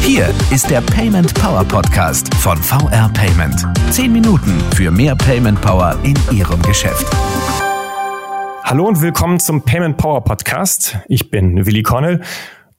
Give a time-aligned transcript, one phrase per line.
[0.00, 3.66] Hier ist der Payment Power Podcast von VR Payment.
[3.90, 7.06] Zehn Minuten für mehr Payment Power in Ihrem Geschäft.
[8.64, 10.98] Hallo und willkommen zum Payment Power Podcast.
[11.08, 12.22] Ich bin Willi Connell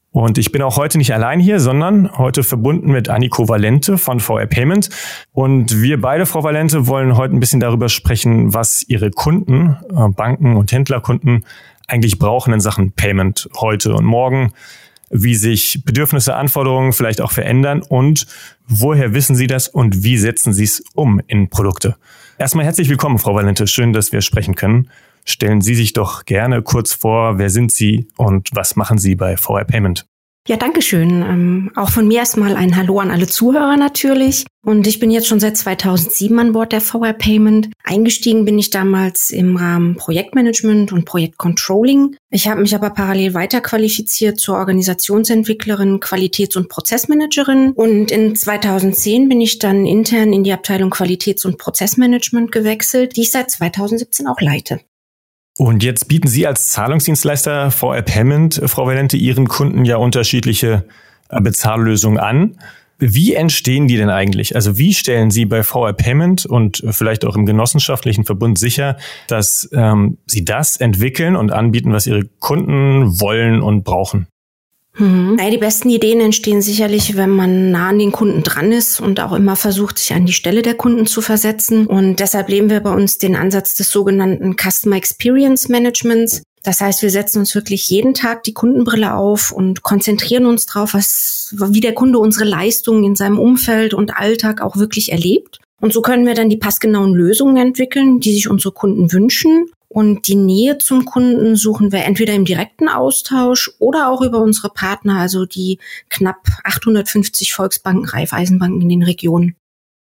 [0.10, 4.20] und ich bin auch heute nicht allein hier, sondern heute verbunden mit Anniko Valente von
[4.20, 4.90] VR Payment.
[5.32, 10.10] Und wir beide, Frau Valente, wollen heute ein bisschen darüber sprechen, was Ihre Kunden, äh,
[10.10, 11.46] Banken und Händlerkunden
[11.88, 14.54] eigentlich brauchen in Sachen Payment heute und morgen,
[15.10, 18.28] wie sich Bedürfnisse, Anforderungen vielleicht auch verändern und
[18.68, 21.96] woher wissen Sie das und wie setzen Sie es um in Produkte.
[22.38, 23.68] Erstmal herzlich willkommen, Frau Valente.
[23.68, 24.90] Schön, dass wir sprechen können.
[25.26, 29.38] Stellen Sie sich doch gerne kurz vor, wer sind Sie und was machen Sie bei
[29.38, 30.06] VR Payment?
[30.48, 31.10] Ja, danke schön.
[31.24, 34.46] Ähm, auch von mir erstmal ein Hallo an alle Zuhörer natürlich.
[34.64, 37.70] Und ich bin jetzt schon seit 2007 an Bord der VR Payment.
[37.84, 42.16] Eingestiegen bin ich damals im Rahmen Projektmanagement und Projektcontrolling.
[42.30, 47.74] Ich habe mich aber parallel weiterqualifiziert zur Organisationsentwicklerin, Qualitäts- und Prozessmanagerin.
[47.74, 53.24] Und in 2010 bin ich dann intern in die Abteilung Qualitäts- und Prozessmanagement gewechselt, die
[53.24, 54.80] ich seit 2017 auch leite.
[55.58, 60.86] Und jetzt bieten Sie als Zahlungsdienstleister VR Payment, Frau Valente, Ihren Kunden ja unterschiedliche
[61.30, 62.58] äh, Bezahllösungen an.
[63.00, 64.56] Wie entstehen die denn eigentlich?
[64.56, 69.70] Also wie stellen Sie bei VR Payment und vielleicht auch im genossenschaftlichen Verbund sicher, dass
[69.72, 74.28] ähm, Sie das entwickeln und anbieten, was Ihre Kunden wollen und brauchen?
[74.98, 75.36] Mhm.
[75.36, 79.20] Naja, die besten Ideen entstehen sicherlich, wenn man nah an den Kunden dran ist und
[79.20, 81.88] auch immer versucht, sich an die Stelle der Kunden zu versetzen.
[81.88, 86.44] Und deshalb leben wir bei uns den Ansatz des sogenannten Customer Experience Managements.
[86.64, 90.94] Das heißt, wir setzen uns wirklich jeden Tag die Kundenbrille auf und konzentrieren uns darauf,
[90.94, 95.60] was, wie der Kunde unsere Leistungen in seinem Umfeld und Alltag auch wirklich erlebt.
[95.80, 100.28] Und so können wir dann die passgenauen Lösungen entwickeln, die sich unsere Kunden wünschen und
[100.28, 105.18] die Nähe zum Kunden suchen wir entweder im direkten Austausch oder auch über unsere Partner,
[105.18, 105.80] also die
[106.12, 109.56] knapp 850 Volksbanken, Raiffeisenbanken in den Regionen.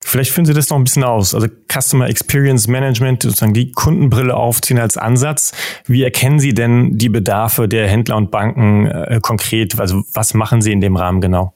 [0.04, 1.36] Vielleicht führen Sie das noch ein bisschen aus.
[1.36, 5.52] Also Customer Experience Management, sozusagen die Kundenbrille aufziehen als Ansatz.
[5.86, 9.80] Wie erkennen Sie denn die Bedarfe der Händler und Banken äh, konkret?
[9.80, 11.55] Also was machen Sie in dem Rahmen genau?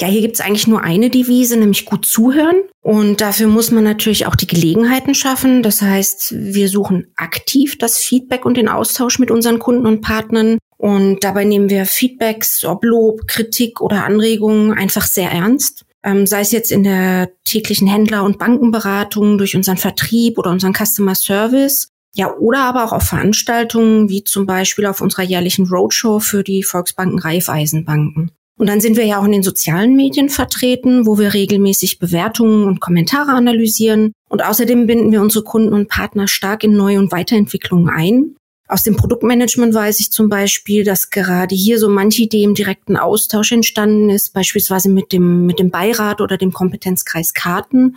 [0.00, 2.62] Ja, hier gibt's eigentlich nur eine Devise, nämlich gut zuhören.
[2.80, 5.62] Und dafür muss man natürlich auch die Gelegenheiten schaffen.
[5.62, 10.56] Das heißt, wir suchen aktiv das Feedback und den Austausch mit unseren Kunden und Partnern.
[10.78, 15.84] Und dabei nehmen wir Feedbacks, ob Lob, Kritik oder Anregungen einfach sehr ernst.
[16.02, 20.72] Ähm, sei es jetzt in der täglichen Händler- und Bankenberatung durch unseren Vertrieb oder unseren
[20.72, 21.88] Customer Service.
[22.14, 26.62] Ja, oder aber auch auf Veranstaltungen, wie zum Beispiel auf unserer jährlichen Roadshow für die
[26.62, 28.32] Volksbanken Raiffeisenbanken.
[28.60, 32.64] Und dann sind wir ja auch in den sozialen Medien vertreten, wo wir regelmäßig Bewertungen
[32.64, 34.12] und Kommentare analysieren.
[34.28, 38.36] Und außerdem binden wir unsere Kunden und Partner stark in Neu- und Weiterentwicklungen ein.
[38.70, 42.96] Aus dem Produktmanagement weiß ich zum Beispiel, dass gerade hier so manche Idee im direkten
[42.96, 47.96] Austausch entstanden ist, beispielsweise mit dem, mit dem Beirat oder dem Kompetenzkreis Karten,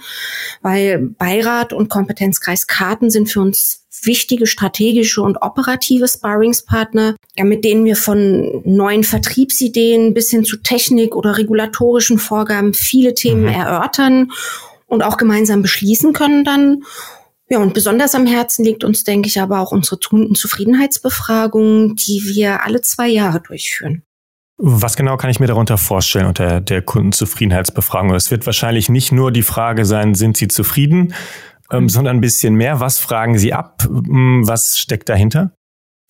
[0.63, 7.63] weil Beirat und Kompetenzkreis Karten sind für uns wichtige strategische und operative Sparringspartner, ja, mit
[7.63, 13.49] denen wir von neuen Vertriebsideen bis hin zu Technik oder regulatorischen Vorgaben viele Themen mhm.
[13.49, 14.31] erörtern
[14.87, 16.83] und auch gemeinsam beschließen können dann.
[17.53, 22.63] Ja, und besonders am Herzen liegt uns, denke ich, aber auch unsere Kundenzufriedenheitsbefragung, die wir
[22.65, 24.01] alle zwei Jahre durchführen.
[24.57, 28.09] Was genau kann ich mir darunter vorstellen unter der Kundenzufriedenheitsbefragung?
[28.15, 31.13] Es wird wahrscheinlich nicht nur die Frage sein, sind Sie zufrieden,
[31.71, 32.79] ähm, sondern ein bisschen mehr.
[32.79, 33.87] Was fragen Sie ab?
[33.87, 35.53] Was steckt dahinter?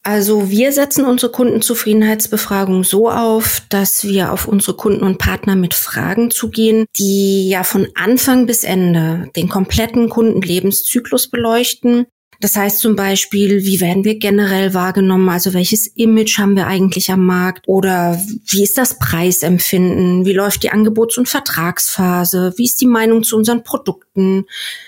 [0.06, 5.74] Also wir setzen unsere Kundenzufriedenheitsbefragung so auf, dass wir auf unsere Kunden und Partner mit
[5.74, 12.06] Fragen zugehen, die ja von Anfang bis Ende den kompletten Kundenlebenszyklus beleuchten
[12.44, 15.30] das heißt zum Beispiel, wie werden wir generell wahrgenommen?
[15.30, 17.70] Also welches Image haben wir eigentlich am Markt?
[17.70, 20.26] Oder wie ist das Preisempfinden?
[20.26, 22.54] Wie läuft die Angebots- und Vertragsphase?
[22.58, 24.44] Wie ist die Meinung zu unseren Produkten?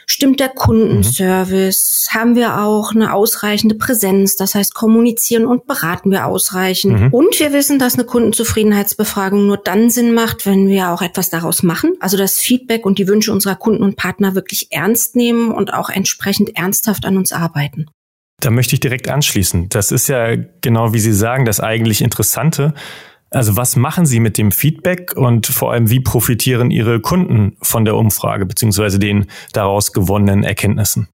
[0.05, 2.09] Stimmt der Kundenservice?
[2.11, 2.19] Mhm.
[2.19, 4.35] Haben wir auch eine ausreichende Präsenz?
[4.35, 6.99] Das heißt, kommunizieren und beraten wir ausreichend?
[6.99, 7.13] Mhm.
[7.13, 11.63] Und wir wissen, dass eine Kundenzufriedenheitsbefragung nur dann Sinn macht, wenn wir auch etwas daraus
[11.63, 11.93] machen.
[12.01, 15.87] Also das Feedback und die Wünsche unserer Kunden und Partner wirklich ernst nehmen und auch
[15.87, 17.85] entsprechend ernsthaft an uns arbeiten arbeiten.
[18.41, 19.69] Da möchte ich direkt anschließen.
[19.69, 22.73] Das ist ja genau wie Sie sagen, das eigentlich Interessante.
[23.31, 27.85] Also was machen Sie mit dem Feedback und vor allem wie profitieren Ihre Kunden von
[27.85, 31.07] der Umfrage beziehungsweise den daraus gewonnenen Erkenntnissen?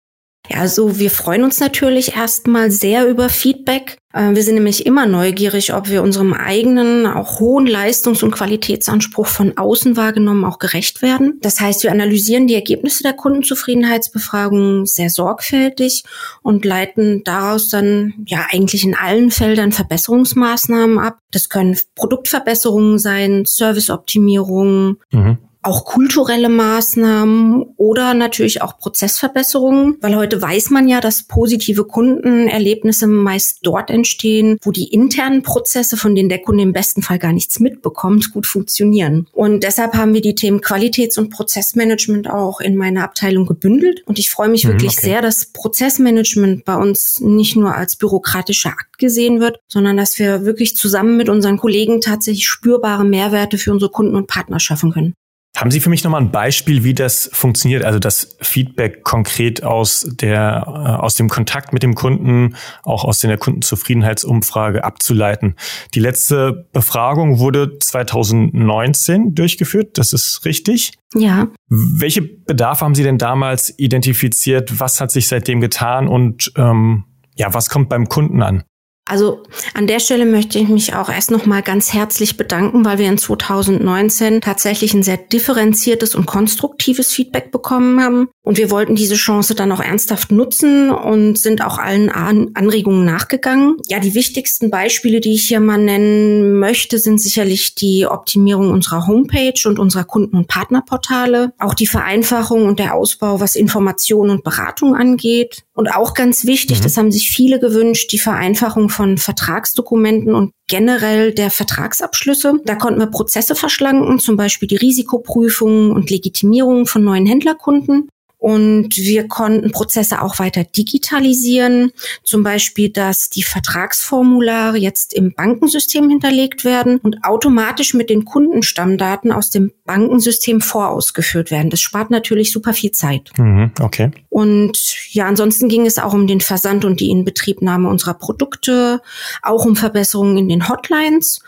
[0.52, 3.98] Ja, also wir freuen uns natürlich erstmal sehr über Feedback.
[4.12, 9.28] Äh, wir sind nämlich immer neugierig, ob wir unserem eigenen, auch hohen Leistungs- und Qualitätsanspruch
[9.28, 11.40] von außen wahrgenommen auch gerecht werden.
[11.42, 16.04] Das heißt, wir analysieren die Ergebnisse der Kundenzufriedenheitsbefragung sehr sorgfältig
[16.42, 21.20] und leiten daraus dann ja eigentlich in allen Feldern Verbesserungsmaßnahmen ab.
[21.32, 30.42] Das können Produktverbesserungen sein, Serviceoptimierungen, mhm auch kulturelle Maßnahmen oder natürlich auch Prozessverbesserungen, weil heute
[30.42, 36.30] weiß man ja, dass positive Kundenerlebnisse meist dort entstehen, wo die internen Prozesse, von denen
[36.30, 39.28] der Kunde im besten Fall gar nichts mitbekommt, gut funktionieren.
[39.34, 44.02] Und deshalb haben wir die Themen Qualitäts- und Prozessmanagement auch in meiner Abteilung gebündelt.
[44.06, 45.06] Und ich freue mich mhm, wirklich okay.
[45.08, 50.46] sehr, dass Prozessmanagement bei uns nicht nur als bürokratischer Akt gesehen wird, sondern dass wir
[50.46, 55.14] wirklich zusammen mit unseren Kollegen tatsächlich spürbare Mehrwerte für unsere Kunden und Partner schaffen können.
[55.58, 57.84] Haben Sie für mich nochmal ein Beispiel, wie das funktioniert?
[57.84, 63.20] Also das Feedback konkret aus der, äh, aus dem Kontakt mit dem Kunden, auch aus
[63.20, 65.56] der Kundenzufriedenheitsumfrage abzuleiten.
[65.94, 69.98] Die letzte Befragung wurde 2019 durchgeführt.
[69.98, 70.94] Das ist richtig?
[71.16, 71.50] Ja.
[71.68, 74.80] Welche Bedarfe haben Sie denn damals identifiziert?
[74.80, 77.04] Was hat sich seitdem getan und ähm,
[77.36, 78.64] ja, was kommt beim Kunden an?
[79.12, 79.44] Also
[79.74, 83.10] an der Stelle möchte ich mich auch erst noch mal ganz herzlich bedanken, weil wir
[83.10, 88.30] in 2019 tatsächlich ein sehr differenziertes und konstruktives Feedback bekommen haben.
[88.42, 93.76] Und wir wollten diese Chance dann auch ernsthaft nutzen und sind auch allen Anregungen nachgegangen.
[93.90, 99.08] Ja, die wichtigsten Beispiele, die ich hier mal nennen möchte, sind sicherlich die Optimierung unserer
[99.08, 104.46] Homepage und unserer Kunden- und Partnerportale, auch die Vereinfachung und der Ausbau, was Information und
[104.46, 105.64] Beratung angeht.
[105.74, 106.84] Und auch ganz wichtig, mhm.
[106.84, 112.56] das haben sich viele gewünscht, die Vereinfachung von Vertragsdokumenten und generell der Vertragsabschlüsse.
[112.66, 118.10] Da konnten wir Prozesse verschlanken, zum Beispiel die Risikoprüfung und Legitimierung von neuen Händlerkunden.
[118.42, 121.92] Und wir konnten Prozesse auch weiter digitalisieren.
[122.24, 129.32] Zum Beispiel, dass die Vertragsformulare jetzt im Bankensystem hinterlegt werden und automatisch mit den Kundenstammdaten
[129.32, 131.70] aus dem Bankensystem vorausgeführt werden.
[131.70, 133.30] Das spart natürlich super viel Zeit.
[133.38, 134.10] Mhm, okay.
[134.30, 139.02] Und ja, ansonsten ging es auch um den Versand und die Inbetriebnahme unserer Produkte,
[139.44, 141.44] auch um Verbesserungen in den Hotlines.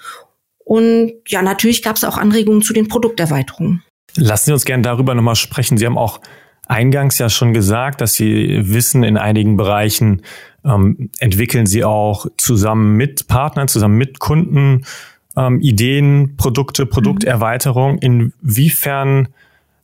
[0.63, 3.81] Und ja, natürlich gab es auch Anregungen zu den Produkterweiterungen.
[4.15, 5.79] Lassen Sie uns gerne darüber nochmal sprechen.
[5.79, 6.19] Sie haben auch
[6.67, 10.21] eingangs ja schon gesagt, dass Sie wissen, in einigen Bereichen
[10.65, 14.85] ähm, entwickeln Sie auch zusammen mit Partnern, zusammen mit Kunden
[15.35, 17.97] ähm, Ideen, Produkte, Produkterweiterung.
[17.97, 19.29] Inwiefern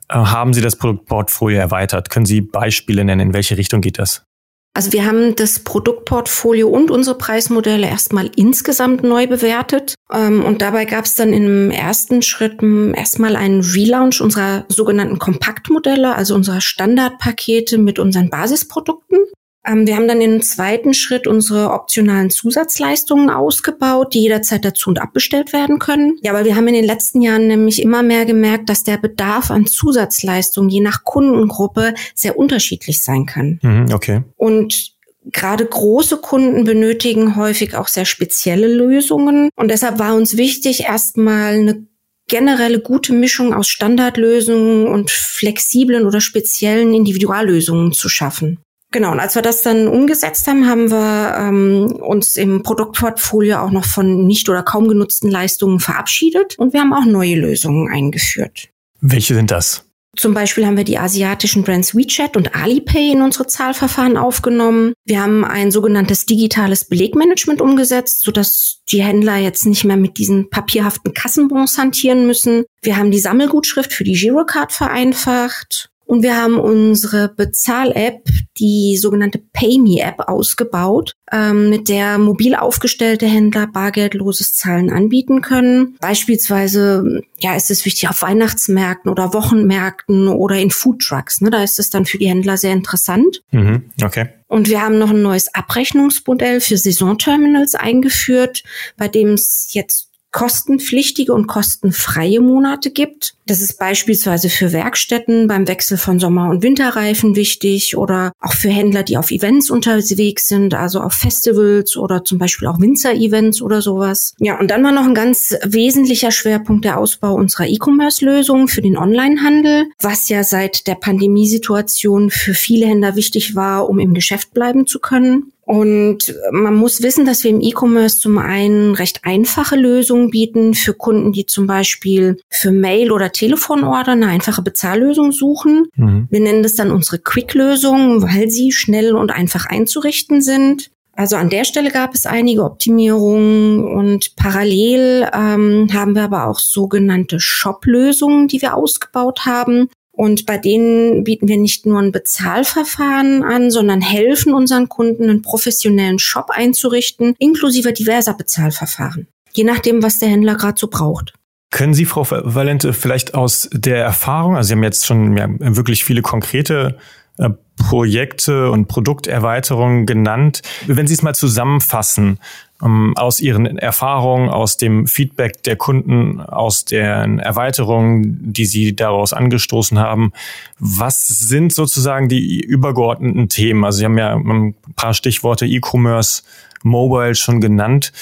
[0.07, 2.09] äh, haben Sie das Produktportfolio erweitert?
[2.09, 3.21] Können Sie Beispiele nennen?
[3.21, 4.28] In welche Richtung geht das?
[4.73, 9.95] Also wir haben das Produktportfolio und unsere Preismodelle erstmal insgesamt neu bewertet.
[10.11, 16.15] Ähm, und dabei gab es dann im ersten Schritt erstmal einen Relaunch unserer sogenannten Kompaktmodelle,
[16.15, 19.19] also unserer Standardpakete mit unseren Basisprodukten.
[19.65, 24.99] Ähm, wir haben dann im zweiten Schritt unsere optionalen Zusatzleistungen ausgebaut, die jederzeit dazu und
[24.99, 26.17] abbestellt werden können.
[26.21, 29.51] Ja, weil wir haben in den letzten Jahren nämlich immer mehr gemerkt, dass der Bedarf
[29.51, 33.59] an Zusatzleistungen je nach Kundengruppe sehr unterschiedlich sein kann.
[33.61, 34.23] Mhm, okay.
[34.37, 34.97] Und
[35.31, 39.49] Gerade große Kunden benötigen häufig auch sehr spezielle Lösungen.
[39.55, 41.85] Und deshalb war uns wichtig, erstmal eine
[42.27, 48.59] generelle gute Mischung aus Standardlösungen und flexiblen oder speziellen Individuallösungen zu schaffen.
[48.91, 53.71] Genau, und als wir das dann umgesetzt haben, haben wir ähm, uns im Produktportfolio auch
[53.71, 58.69] noch von nicht oder kaum genutzten Leistungen verabschiedet und wir haben auch neue Lösungen eingeführt.
[58.99, 59.85] Welche sind das?
[60.17, 64.93] Zum Beispiel haben wir die asiatischen Brands WeChat und Alipay in unsere Zahlverfahren aufgenommen.
[65.05, 70.49] Wir haben ein sogenanntes digitales Belegmanagement umgesetzt, sodass die Händler jetzt nicht mehr mit diesen
[70.49, 72.65] papierhaften Kassenbons hantieren müssen.
[72.81, 75.89] Wir haben die Sammelgutschrift für die Girocard vereinfacht.
[76.09, 83.67] Und wir haben unsere Bezahl-App, die sogenannte PayMe-App, ausgebaut, ähm, mit der mobil aufgestellte Händler
[83.67, 85.97] bargeldloses Zahlen anbieten können.
[86.01, 91.41] Beispielsweise, ja, ist es wichtig auf Weihnachtsmärkten oder Wochenmärkten oder in Foodtrucks.
[91.41, 91.51] Ne?
[91.51, 93.43] Da ist es dann für die Händler sehr interessant.
[93.51, 94.29] Mhm, okay.
[94.47, 98.63] Und wir haben noch ein neues Abrechnungsmodell für Saisonterminals eingeführt,
[98.97, 103.35] bei dem es jetzt kostenpflichtige und kostenfreie Monate gibt.
[103.47, 108.69] Das ist beispielsweise für Werkstätten beim Wechsel von Sommer- und Winterreifen wichtig oder auch für
[108.69, 113.81] Händler, die auf Events unterwegs sind, also auf Festivals oder zum Beispiel auch Winzer-Events oder
[113.81, 114.35] sowas.
[114.39, 118.97] Ja, und dann war noch ein ganz wesentlicher Schwerpunkt der Ausbau unserer E-Commerce-Lösungen für den
[118.97, 124.85] Onlinehandel, was ja seit der Pandemiesituation für viele Händler wichtig war, um im Geschäft bleiben
[124.85, 125.53] zu können.
[125.69, 130.95] Und man muss wissen, dass wir im E-Commerce zum einen recht einfache Lösungen bieten für
[130.95, 135.85] Kunden, die zum Beispiel für Mail- oder Telefonorder eine einfache Bezahllösung suchen.
[135.95, 136.27] Mhm.
[136.31, 140.89] Wir nennen das dann unsere Quick-Lösungen, weil sie schnell und einfach einzurichten sind.
[141.13, 146.57] Also an der Stelle gab es einige Optimierungen und parallel ähm, haben wir aber auch
[146.57, 149.89] sogenannte Shop-Lösungen, die wir ausgebaut haben.
[150.19, 155.41] Und bei denen bieten wir nicht nur ein Bezahlverfahren an, sondern helfen unseren Kunden, einen
[155.41, 159.29] professionellen Shop einzurichten, inklusive diverser Bezahlverfahren.
[159.53, 161.31] Je nachdem, was der Händler gerade so braucht.
[161.71, 166.03] Können Sie, Frau Valente, vielleicht aus der Erfahrung, also Sie haben jetzt schon ja, wirklich
[166.03, 166.97] viele konkrete
[167.37, 170.63] äh, Projekte und Produkterweiterungen genannt.
[170.85, 172.39] Wenn Sie es mal zusammenfassen,
[172.83, 179.33] ähm, aus Ihren Erfahrungen, aus dem Feedback der Kunden, aus den Erweiterungen, die Sie daraus
[179.33, 180.31] angestoßen haben,
[180.79, 183.83] was sind sozusagen die übergeordneten Themen?
[183.83, 186.43] Also Sie haben ja ein paar Stichworte E-Commerce,
[186.83, 188.13] Mobile schon genannt.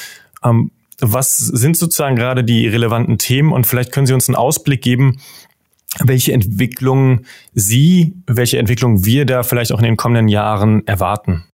[0.43, 3.51] Ähm, was sind sozusagen gerade die relevanten Themen?
[3.51, 5.17] Und vielleicht können Sie uns einen Ausblick geben,
[5.99, 11.45] welche Entwicklungen Sie, welche Entwicklungen wir da vielleicht auch in den kommenden Jahren erwarten.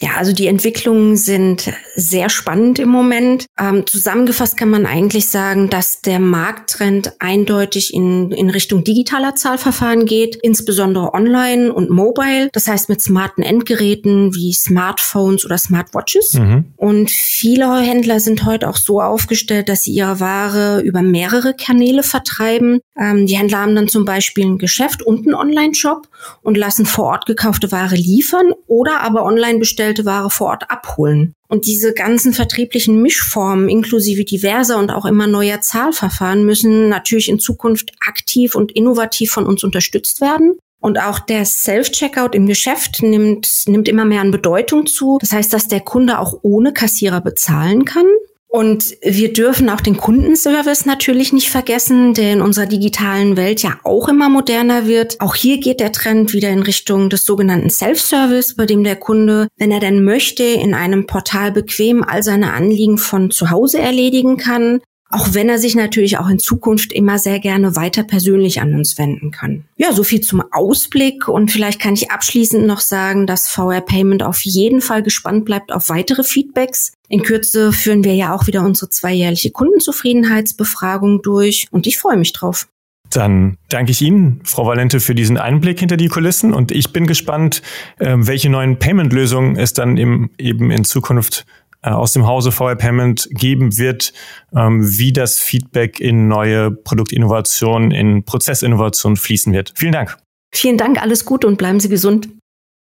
[0.00, 3.46] Ja, also die Entwicklungen sind sehr spannend im Moment.
[3.58, 10.06] Ähm, zusammengefasst kann man eigentlich sagen, dass der Markttrend eindeutig in, in Richtung digitaler Zahlverfahren
[10.06, 12.48] geht, insbesondere online und mobile.
[12.52, 16.34] Das heißt mit smarten Endgeräten wie Smartphones oder Smartwatches.
[16.34, 16.64] Mhm.
[16.76, 22.02] Und viele Händler sind heute auch so aufgestellt, dass sie ihre Ware über mehrere Kanäle
[22.02, 22.80] vertreiben.
[22.98, 26.08] Ähm, die Händler haben dann zum Beispiel ein Geschäft und einen Online-Shop
[26.42, 30.70] und lassen vor Ort gekaufte Ware liefern oder aber online bestellt bestellte Ware vor Ort
[30.70, 31.34] abholen.
[31.48, 37.38] Und diese ganzen vertrieblichen Mischformen inklusive diverser und auch immer neuer Zahlverfahren müssen natürlich in
[37.38, 40.54] Zukunft aktiv und innovativ von uns unterstützt werden.
[40.80, 45.18] Und auch der Self-Checkout im Geschäft nimmt, nimmt immer mehr an Bedeutung zu.
[45.20, 48.06] Das heißt, dass der Kunde auch ohne Kassierer bezahlen kann.
[48.54, 53.78] Und wir dürfen auch den Kundenservice natürlich nicht vergessen, der in unserer digitalen Welt ja
[53.82, 55.18] auch immer moderner wird.
[55.22, 59.48] Auch hier geht der Trend wieder in Richtung des sogenannten Self-Service, bei dem der Kunde,
[59.56, 64.36] wenn er denn möchte, in einem Portal bequem all seine Anliegen von zu Hause erledigen
[64.36, 64.82] kann
[65.12, 68.98] auch wenn er sich natürlich auch in Zukunft immer sehr gerne weiter persönlich an uns
[68.98, 69.64] wenden kann.
[69.76, 74.22] Ja, so viel zum Ausblick und vielleicht kann ich abschließend noch sagen, dass VR Payment
[74.22, 76.92] auf jeden Fall gespannt bleibt auf weitere Feedbacks.
[77.08, 82.32] In Kürze führen wir ja auch wieder unsere zweijährliche Kundenzufriedenheitsbefragung durch und ich freue mich
[82.32, 82.66] drauf.
[83.10, 87.06] Dann danke ich Ihnen, Frau Valente, für diesen Einblick hinter die Kulissen und ich bin
[87.06, 87.60] gespannt,
[88.00, 90.30] ähm, welche neuen Payment-Lösungen es dann eben
[90.70, 91.44] in Zukunft
[91.90, 94.12] aus dem Hause VR Payment geben wird,
[94.54, 99.72] ähm, wie das Feedback in neue Produktinnovationen, in Prozessinnovationen fließen wird.
[99.76, 100.16] Vielen Dank.
[100.54, 102.28] Vielen Dank, alles Gute und bleiben Sie gesund.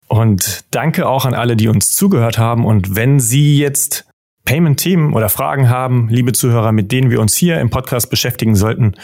[0.08, 2.66] Und danke auch an alle, die uns zugehört haben.
[2.66, 4.06] Und wenn Sie jetzt
[4.44, 8.96] Payment-Themen oder Fragen haben, liebe Zuhörer, mit denen wir uns hier im Podcast beschäftigen sollten,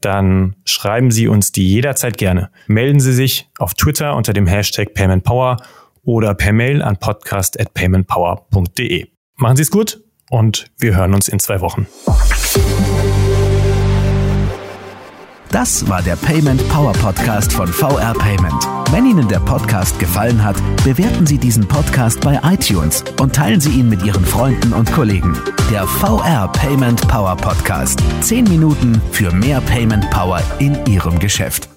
[0.00, 2.50] dann schreiben Sie uns die jederzeit gerne.
[2.66, 5.58] Melden Sie sich auf Twitter unter dem Hashtag PaymentPower
[6.02, 9.08] oder per Mail an podcast.paymentpower.de.
[9.36, 10.00] Machen Sie es gut
[10.30, 11.86] und wir hören uns in zwei Wochen.
[15.50, 18.68] Das war der Payment Power Podcast von VR Payment.
[18.90, 23.70] Wenn Ihnen der Podcast gefallen hat, bewerten Sie diesen Podcast bei iTunes und teilen Sie
[23.70, 25.36] ihn mit Ihren Freunden und Kollegen.
[25.70, 28.02] Der VR Payment Power Podcast.
[28.20, 31.68] Zehn Minuten für mehr Payment Power in Ihrem Geschäft.